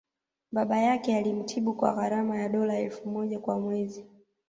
[0.51, 4.05] Baba yake alimtibu kwa gharama ya dola elfu moja kwa mwezi